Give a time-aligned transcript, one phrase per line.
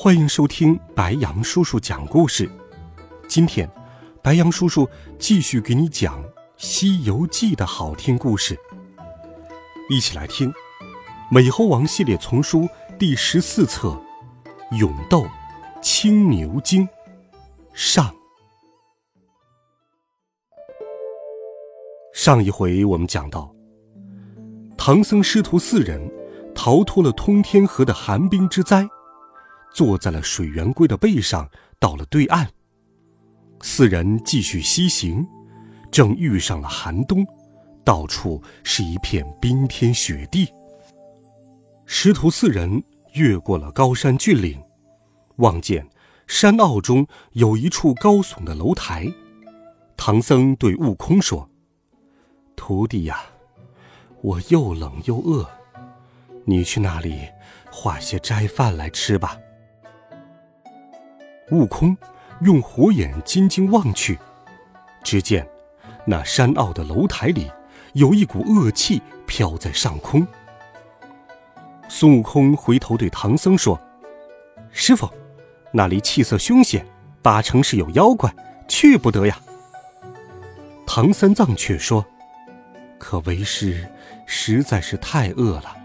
[0.00, 2.48] 欢迎收听白羊叔叔讲故事。
[3.26, 3.68] 今天，
[4.22, 6.22] 白羊叔叔继续给你讲
[6.56, 8.56] 《西游记》的好听故事。
[9.90, 10.52] 一起来听
[11.32, 13.88] 《美猴王》系列丛书第十四册
[14.78, 15.26] 《勇斗
[15.82, 16.86] 青牛精》
[17.72, 18.14] 上。
[22.14, 23.52] 上一回我们讲到，
[24.76, 26.00] 唐僧师徒四人
[26.54, 28.88] 逃脱了通天河的寒冰之灾。
[29.72, 32.48] 坐在了水圆龟的背上，到了对岸。
[33.60, 35.26] 四人继续西行，
[35.90, 37.26] 正遇上了寒冬，
[37.84, 40.48] 到处是一片冰天雪地。
[41.86, 42.82] 师徒四人
[43.14, 44.60] 越过了高山峻岭，
[45.36, 45.88] 望见
[46.26, 49.12] 山坳中有一处高耸的楼台。
[49.96, 51.50] 唐僧对悟空说
[52.54, 53.20] ：“徒弟呀，
[54.20, 55.48] 我又冷又饿，
[56.44, 57.26] 你去那里
[57.72, 59.36] 化些斋饭来吃吧。”
[61.50, 61.96] 悟空
[62.40, 64.18] 用火眼金睛望去，
[65.02, 65.46] 只见
[66.04, 67.50] 那山坳的楼台里
[67.94, 70.26] 有一股恶气飘在上空。
[71.88, 73.80] 孙悟空回头对唐僧说
[74.70, 75.08] ：“师傅，
[75.72, 76.86] 那里气色凶险，
[77.22, 78.32] 八成是有妖怪，
[78.68, 79.40] 去不得呀。”
[80.86, 82.04] 唐三藏却说
[82.98, 83.88] ：“可为师
[84.26, 85.76] 实在是太饿了。”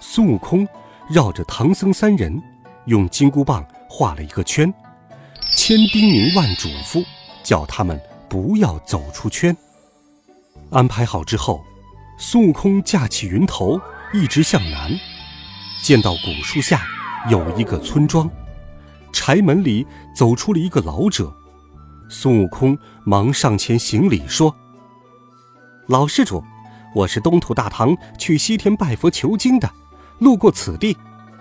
[0.00, 0.66] 孙悟空
[1.08, 2.42] 绕着唐僧三人
[2.86, 3.64] 用金箍棒。
[3.94, 4.72] 画了一个圈，
[5.50, 7.04] 千叮咛万嘱咐，
[7.44, 9.54] 叫他们不要走出圈。
[10.70, 11.62] 安排好之后，
[12.18, 13.78] 孙悟空架起云头，
[14.14, 14.90] 一直向南，
[15.82, 16.86] 见到古树下
[17.28, 18.28] 有一个村庄，
[19.12, 21.30] 柴门里走出了一个老者。
[22.08, 24.56] 孙悟空忙上前行礼说
[25.86, 26.42] ：“老施主，
[26.94, 29.70] 我是东土大唐去西天拜佛求经的，
[30.18, 30.96] 路过此地，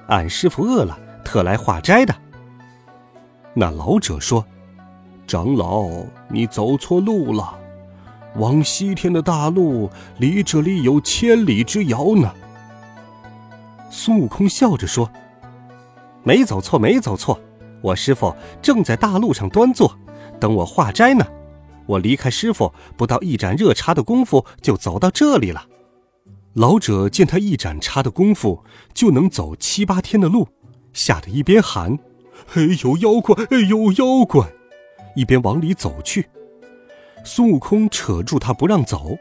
[0.09, 2.13] 俺师傅饿了，特来化斋的。”
[3.53, 4.45] 那老者说
[5.27, 5.89] ：“长老，
[6.29, 7.59] 你走错路了，
[8.35, 9.89] 往西天的大路
[10.19, 12.33] 离这里有千里之遥呢。”
[13.91, 15.11] 孙悟空笑着说
[16.23, 17.37] ：“没走错，没走错，
[17.81, 19.93] 我师傅正在大路上端坐，
[20.39, 21.25] 等我化斋呢。
[21.87, 25.65] 我离开师傅不到一盏热茶的功夫，就走到这里了。”
[26.55, 28.63] 老者见他一盏茶的功夫
[28.93, 30.47] 就能走七八天的路，
[30.93, 31.97] 吓得一边喊。
[32.53, 33.45] 哎，有妖怪！
[33.45, 34.47] 哎，有妖怪！
[35.15, 36.29] 一边往里走去，
[37.23, 39.17] 孙悟空扯住他不让走，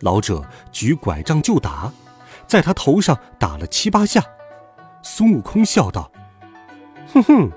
[0.00, 1.92] 老者举拐杖就打，
[2.46, 4.24] 在他头上打了七八下。
[5.02, 6.10] 孙悟空笑道
[7.12, 7.50] ：“哼哼，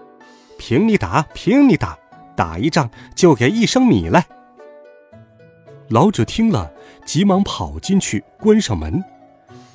[0.57, 1.97] 凭你打，凭你打，
[2.35, 4.25] 打一仗就给一升米来。”
[5.89, 6.71] 老者听了，
[7.05, 9.03] 急忙跑进去关上门，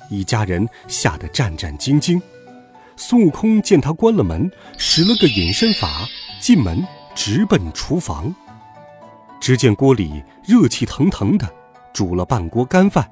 [0.09, 2.21] 一家人吓得战战兢兢。
[2.97, 6.07] 孙悟空见他关了门，使了个隐身法，
[6.39, 8.33] 进门直奔厨房。
[9.39, 11.47] 只见锅里热气腾腾的，
[11.93, 13.07] 煮了半锅干饭。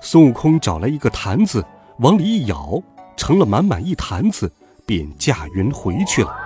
[0.00, 1.64] 孙悟空找来一个坛子，
[1.98, 2.82] 往里一舀，
[3.16, 4.52] 盛了满满一坛子，
[4.86, 6.36] 便驾云回去了。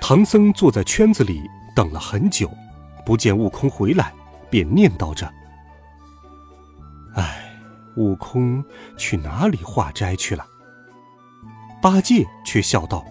[0.00, 1.40] 唐僧坐在圈子里
[1.74, 2.50] 等了很久，
[3.06, 4.12] 不见悟空回来，
[4.50, 5.32] 便念叨着
[7.16, 7.38] ：“唉。”
[7.96, 8.64] 悟空
[8.96, 10.44] 去哪里化斋去了？
[11.82, 13.04] 八戒却笑道：“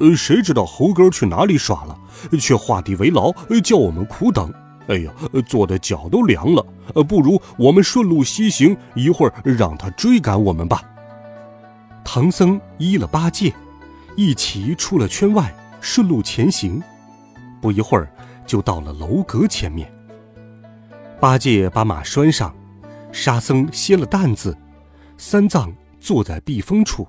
[0.00, 1.98] 呃，谁知道猴哥去哪里耍了？
[2.38, 3.32] 却画地为牢，
[3.64, 4.52] 叫我们苦等。
[4.88, 5.12] 哎呀，
[5.46, 6.66] 坐的脚都凉了。
[6.94, 10.82] 呃，不如我们顺路西行，一会儿让他追赶我们吧。”
[12.04, 13.52] 唐僧依了八戒，
[14.16, 16.82] 一起出了圈外，顺路前行。
[17.60, 18.10] 不一会儿，
[18.44, 19.90] 就到了楼阁前面。
[21.20, 22.52] 八戒把马拴上。
[23.12, 24.56] 沙僧歇了担子，
[25.18, 27.06] 三藏坐在避风处。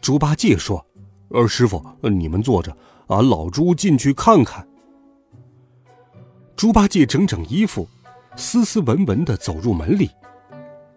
[0.00, 0.84] 猪八戒说
[1.30, 2.76] ：“二师傅，你们坐着，
[3.06, 4.66] 俺老猪进去看看。”
[6.56, 7.88] 猪八戒整整衣服，
[8.36, 10.10] 斯斯文文的走入门里，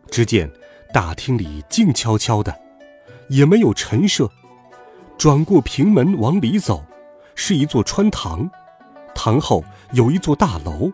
[0.09, 0.51] 只见
[0.93, 2.53] 大厅里静悄悄的，
[3.29, 4.29] 也没有陈设。
[5.17, 6.83] 转过平门往里走，
[7.35, 8.49] 是一座穿堂，
[9.13, 10.91] 堂后有一座大楼，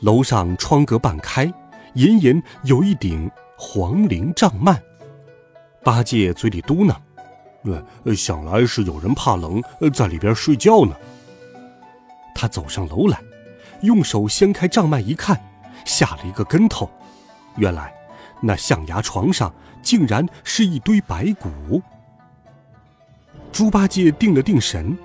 [0.00, 1.52] 楼上窗格半开。
[1.94, 4.76] 隐隐有一顶黄绫帐幔，
[5.82, 6.94] 八戒嘴里嘟囔
[8.04, 9.62] ：“呃，想来是有人怕冷，
[9.92, 10.94] 在里边睡觉呢。”
[12.34, 13.20] 他走上楼来，
[13.82, 15.40] 用手掀开帐幔一看，
[15.84, 16.88] 吓了一个跟头。
[17.56, 17.92] 原来，
[18.40, 19.52] 那象牙床上
[19.82, 21.82] 竟然是一堆白骨。
[23.50, 24.96] 猪八戒定了定神，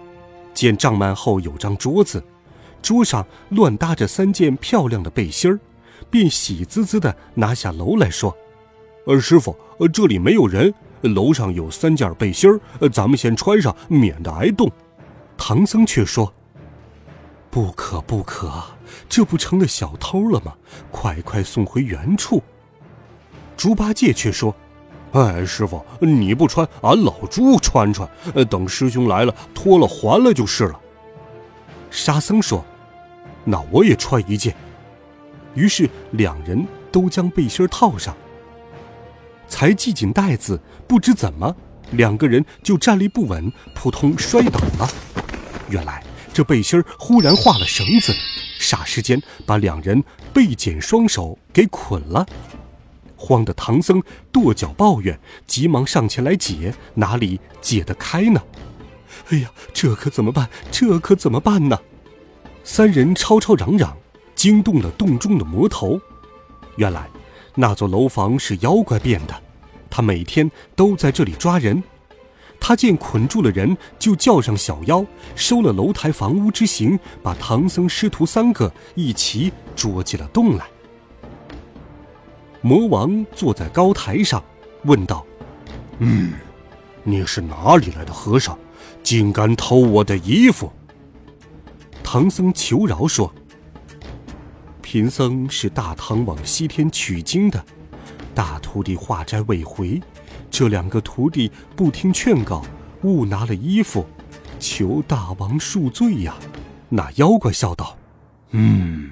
[0.54, 2.24] 见帐幔后有张桌子，
[2.84, 5.60] 桌上乱搭着三件漂亮的背心儿，
[6.10, 8.36] 便喜滋滋的拿下楼来说
[9.08, 14.72] ：“呃，师傅，呃，这里没有人，楼上有三件背心儿，咱们先穿上，免得挨冻。”
[15.38, 16.34] 唐僧却说。
[17.50, 18.52] 不可不可，
[19.08, 20.54] 这不成了小偷了吗？
[20.90, 22.42] 快快送回原处。
[23.56, 24.56] 猪八戒却说
[25.14, 28.10] ：“哎，师傅，你不穿，俺老猪穿穿，
[28.50, 30.80] 等师兄来了，脱了还了就是了。”
[31.92, 32.66] 沙僧说
[33.46, 34.56] ：“那我也穿一件。”
[35.56, 38.16] 于是两人都将背心套上，
[39.48, 41.56] 才系紧带子，不知怎么，
[41.92, 44.90] 两个人就站立不稳，扑通摔倒了。
[45.70, 46.04] 原来。
[46.34, 48.12] 这背心儿忽然化了绳子，
[48.60, 50.04] 霎时间把两人
[50.34, 52.26] 背剪双手给捆了。
[53.16, 54.02] 慌得唐僧
[54.32, 58.42] 跺脚抱怨，急忙上前来解，哪里解得开呢？
[59.30, 60.50] 哎呀，这可怎么办？
[60.72, 61.80] 这可怎么办呢？
[62.64, 63.96] 三人吵吵嚷嚷，
[64.44, 65.98] 惊动了洞中的魔头。
[66.76, 67.10] 原来
[67.56, 69.34] 那座楼房是妖怪变的，
[69.90, 71.82] 他每天都在这里抓人。
[72.60, 80.66] 他见捆住了人，就叫上小妖，收了楼台房屋之刑，把唐僧师徒三个一齐捉进了洞来。
[82.60, 84.44] 魔王坐在高台上，
[84.84, 85.26] 问道
[86.00, 86.34] ：“嗯，
[87.04, 88.60] 你是哪里来的和尚，
[89.04, 90.70] 竟敢偷我的衣服？”
[92.04, 93.34] 唐僧求饶说
[94.94, 97.66] ：“贫僧是大唐往西天取经的，
[98.36, 100.00] 大徒弟化斋未回。”
[100.52, 102.64] 这两个徒弟不听劝告，
[103.02, 104.06] 误拿了衣服，
[104.60, 106.36] 求大王恕罪呀！
[106.90, 107.98] 那妖怪笑道
[108.54, 109.10] ：“嗯，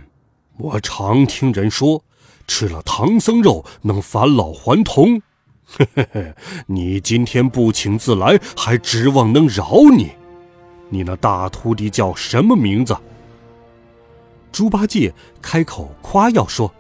[0.58, 2.04] 我常听人说，
[2.46, 5.20] 吃了唐僧肉能返老还童。
[5.66, 6.36] 嘿嘿嘿，
[6.68, 10.12] 你今天不请自来，还指望能饶你？
[10.90, 12.96] 你那大徒弟叫什么名字？”
[14.52, 16.74] 猪八戒开口夸耀说。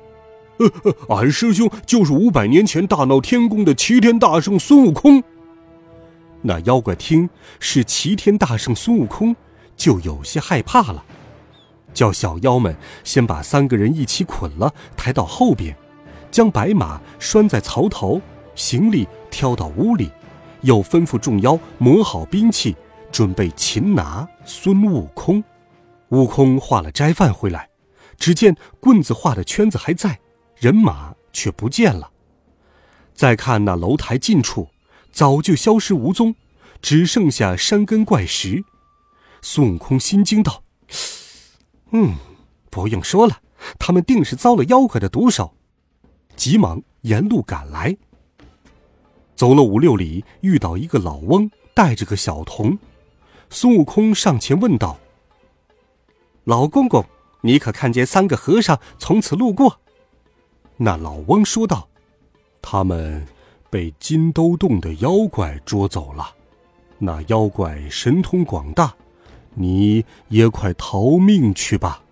[1.09, 5.23] 俺师兄就是五百年前大闹天宫的齐天大圣孙悟空。
[6.43, 7.29] 那妖怪听
[7.59, 9.35] 是齐天大圣孙悟空，
[9.75, 11.03] 就有些害怕了，
[11.93, 15.75] 叫小妖们先把三个人一起捆了，抬到后边，
[16.29, 18.21] 将白马拴在槽头，
[18.53, 20.11] 行李挑到屋里，
[20.61, 22.75] 又吩咐众妖磨好兵器，
[23.11, 25.43] 准备擒拿孙悟空。
[26.11, 27.69] 悟空化了斋饭回来，
[28.17, 30.19] 只见棍子画的圈子还在。
[30.57, 32.11] 人马却不见了，
[33.15, 34.69] 再看那楼台近处，
[35.11, 36.35] 早就消失无踪，
[36.83, 38.63] 只剩下山根怪石。
[39.41, 40.63] 孙悟空心惊道
[41.89, 42.15] ：“嗯，
[42.69, 43.41] 不用说了，
[43.79, 45.55] 他们定是遭了妖怪的毒手。”
[46.37, 47.97] 急忙沿路赶来。
[49.35, 52.77] 走了五六里，遇到一个老翁带着个小童。
[53.49, 54.99] 孙悟空上前问道
[56.43, 57.05] ：“老公公，
[57.41, 59.79] 你可看见三个和尚从此路过？”
[60.77, 61.87] 那老翁说道
[62.61, 63.27] ：“他们
[63.69, 66.35] 被金兜洞的妖怪捉走了。
[66.97, 68.95] 那妖怪神通广大，
[69.53, 72.03] 你也快逃命去吧。”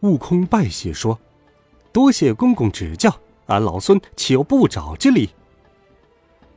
[0.00, 1.18] 悟空拜谢说
[1.92, 3.14] ：“多谢公公指教，
[3.46, 5.30] 俺老孙岂有不找之理？”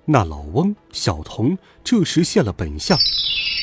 [0.05, 2.97] 那老翁、小童这时现了本相，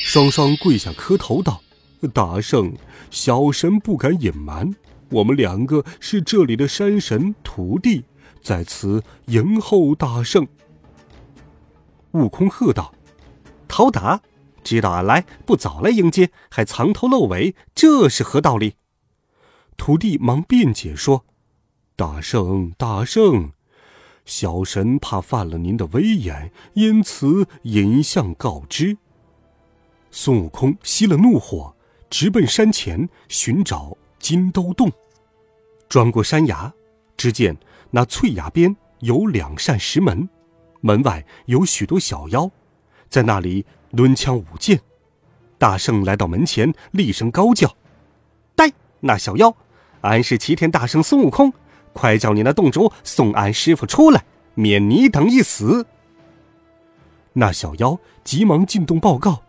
[0.03, 1.61] 双双跪下磕头道
[2.07, 2.73] ：“大圣，
[3.09, 4.75] 小神不敢隐瞒。”
[5.11, 8.05] 我们两个是这里的山神徒弟，
[8.41, 10.47] 在此迎候大圣。
[12.11, 12.93] 悟空喝道
[13.67, 14.21] ：“陶达，
[14.63, 18.75] 知道俺来，不早来迎接，还藏头露尾，这是何道理？”
[19.75, 21.25] 徒弟忙辩解说
[21.97, 23.51] ：“大圣，大圣，
[24.23, 28.97] 小神怕犯了您的威严，因此隐相告知。”
[30.09, 31.75] 孙悟空熄了怒火，
[32.11, 33.97] 直奔山前寻找。
[34.19, 34.91] 金兜洞，
[35.89, 36.71] 转过山崖，
[37.17, 37.57] 只见
[37.89, 40.29] 那翠崖边有两扇石门，
[40.79, 42.51] 门外有许多小妖，
[43.09, 44.79] 在那里抡枪舞剑。
[45.57, 47.75] 大圣来到门前，厉声高叫
[48.55, 49.57] ：“呆，那小妖，
[50.01, 51.51] 俺是齐天大圣孙悟空，
[51.91, 55.87] 快叫你那洞主送俺师傅出来，免你等一死。”
[57.33, 59.41] 那小妖急忙进洞报告。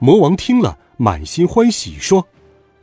[0.00, 2.28] 魔王听了，满心欢喜，说：“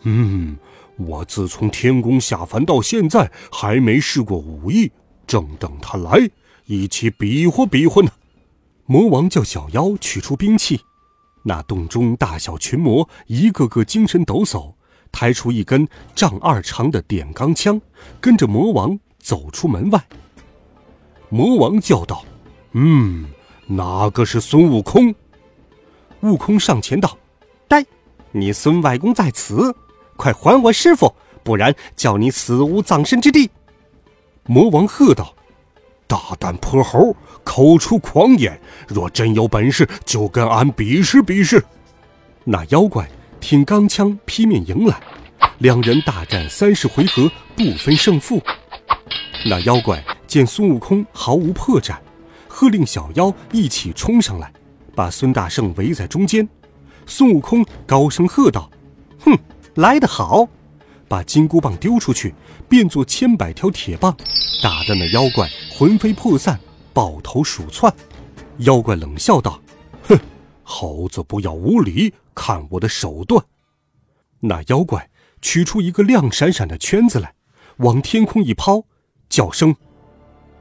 [0.02, 0.58] 嗯。”
[0.98, 4.92] 我自从天宫下凡到现在，还没试过武艺，
[5.28, 6.28] 正等他来，
[6.66, 8.10] 一起比划比划呢。
[8.88, 10.82] 魔王叫小妖取出兵器，
[11.44, 14.74] 那洞中大小群魔一个个精神抖擞，
[15.12, 17.80] 抬出一根丈二长的点钢枪，
[18.20, 20.04] 跟着魔王走出门外。
[21.30, 22.26] 魔王叫道
[22.74, 23.28] ：“嗯，
[23.68, 25.14] 哪个是孙悟空？”
[26.22, 27.16] 悟空上前道
[27.70, 27.86] ：“呆，
[28.40, 29.76] 你孙外公在此，
[30.16, 31.14] 快还我师傅，
[31.44, 33.50] 不然叫你死无葬身之地。”
[34.46, 35.34] 魔王喝道
[36.08, 38.60] ：“大胆泼猴，口出狂言！
[38.88, 41.64] 若真有本事，就跟俺比试比试。”
[42.46, 43.10] 那妖怪
[43.42, 45.02] 挺钢枪劈面迎来，
[45.58, 48.42] 两人大战三十回合，不分胜负。
[49.46, 51.96] 那妖怪见孙悟空毫无破绽，
[52.48, 54.52] 喝令小妖一起冲上来。
[54.96, 56.48] 把孙大圣围在中间，
[57.08, 58.70] 孙悟空高声喝道
[59.26, 59.36] ：“哼，
[59.76, 60.48] 来得好！”
[61.08, 62.36] 把金箍棒丢出去，
[62.68, 64.16] 变作千百条铁棒，
[64.62, 66.60] 打得那妖怪魂飞魄散，
[66.94, 67.92] 抱头鼠窜。
[68.58, 69.62] 妖怪冷笑道
[70.04, 70.20] ：“哼，
[70.64, 73.44] 猴子不要无礼，看我的手段！”
[74.42, 75.10] 那妖怪
[75.42, 77.34] 取出一个亮闪闪的圈子来，
[77.78, 78.84] 往天空一抛，
[79.30, 79.76] 叫声：“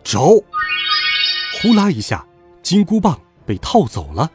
[0.04, 0.44] 走！”
[1.60, 2.24] 呼啦一下，
[2.62, 3.20] 金箍棒。
[3.44, 4.28] 被套走了，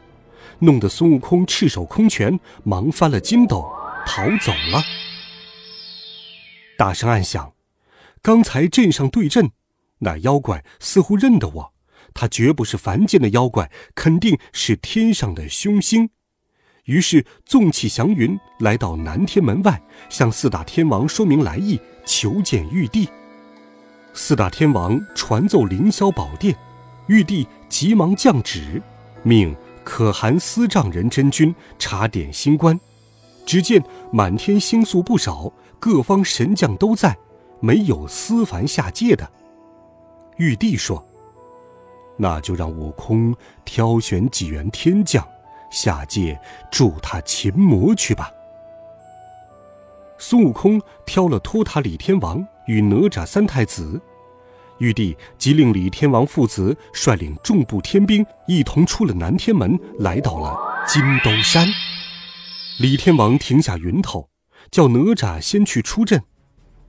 [0.62, 3.68] 弄得孙悟空赤手空拳，忙翻了筋斗，
[4.06, 4.82] 逃走了。
[6.78, 7.52] 大声暗想：
[8.22, 9.50] 刚才镇上对阵，
[9.98, 11.72] 那妖怪似乎认得我，
[12.14, 16.10] 他绝不是凡间的妖怪，肯定是天上的凶星。
[16.84, 23.08] 于是纵起祥云，来到南天门外，向四大天王说明来意，求见玉帝。
[24.14, 26.56] 四大天王传奏凌霄宝殿，
[27.08, 28.80] 玉帝急忙降旨。
[29.24, 32.78] 命可汗司帐人真君查点星官，
[33.44, 37.16] 只见满天星宿不少，各方神将都在，
[37.60, 39.28] 没有思凡下界的。
[40.36, 41.04] 玉帝说
[42.16, 43.34] ：“那就让悟空
[43.64, 45.26] 挑选几员天将
[45.70, 48.30] 下界助他擒魔去吧。”
[50.18, 54.00] 孙悟空挑了托塔李天王与哪吒三太子。
[54.78, 61.68] 玉帝即令李天王父子率领众部天兵一同出了南天门，来到了金兜山。
[62.78, 64.28] 李天王停下云头，
[64.70, 66.20] 叫哪吒先去出阵。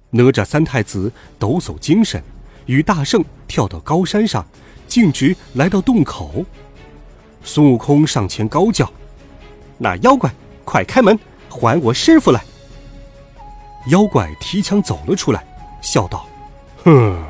[0.09, 2.23] 哪吒三太子抖擞精神，
[2.65, 4.45] 与大圣跳到高山上，
[4.87, 6.45] 径直来到洞口。
[7.43, 8.91] 孙悟空上前高叫
[9.77, 12.43] ：“那妖怪，快开门，还我师傅来！”
[13.89, 15.45] 妖怪提枪走了出来，
[15.81, 16.25] 笑道
[16.85, 17.21] ：“哼。”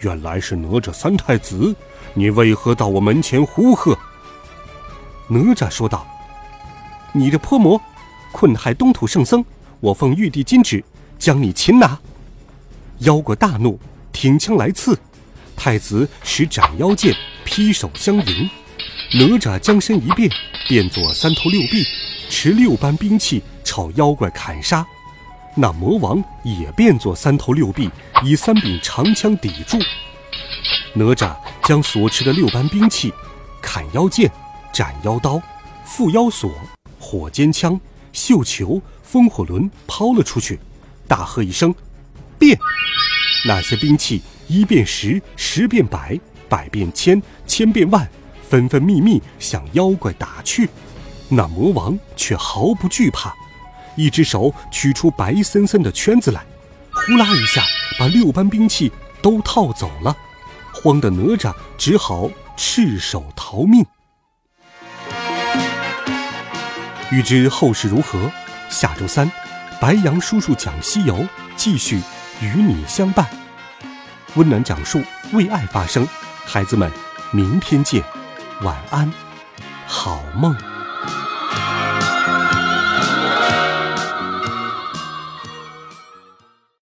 [0.00, 1.74] 原来是哪吒三太子，
[2.14, 3.98] 你为何到我门前呼喝？
[5.28, 6.06] 哪吒说道
[7.12, 7.80] ：“你这泼魔，
[8.32, 9.44] 困害东土圣僧，
[9.80, 10.82] 我奉玉帝金旨，
[11.18, 11.98] 将你擒拿。”
[13.00, 13.78] 妖怪大怒，
[14.12, 14.98] 挺枪来刺。
[15.56, 17.14] 太子使斩妖剑，
[17.44, 18.48] 劈手相迎。
[19.14, 20.30] 哪吒将身一变，
[20.68, 21.84] 变作三头六臂，
[22.28, 24.86] 持六般兵器朝妖怪砍杀。
[25.60, 27.90] 那魔王也变作三头六臂，
[28.24, 29.76] 以三柄长枪抵住。
[30.94, 31.34] 哪吒
[31.64, 33.12] 将所持的六般兵器——
[33.60, 34.30] 砍妖剑、
[34.72, 35.42] 斩妖刀、
[35.84, 36.48] 缚妖索、
[37.00, 37.78] 火尖枪、
[38.12, 40.60] 绣球、风火轮——抛了出去，
[41.08, 41.74] 大喝一声
[42.38, 42.56] ：“变！”
[43.44, 46.16] 那些兵器一变十，十变百，
[46.48, 48.08] 百变千，千变万，
[48.48, 50.68] 纷纷密密向妖怪打去。
[51.28, 53.34] 那魔王却毫不惧怕。
[53.98, 56.46] 一只手取出白森森的圈子来，
[56.92, 57.64] 呼啦一下
[57.98, 60.16] 把六般兵器都套走了，
[60.72, 63.84] 慌得哪吒只好赤手逃命。
[67.10, 68.30] 欲知后事如何，
[68.70, 69.28] 下周三，
[69.80, 71.26] 白杨叔叔讲西游
[71.56, 72.00] 继续
[72.40, 73.26] 与你相伴。
[74.36, 75.02] 温暖讲述，
[75.32, 76.06] 为爱发声，
[76.44, 76.88] 孩子们，
[77.32, 78.04] 明天见，
[78.62, 79.12] 晚安，
[79.88, 80.56] 好梦。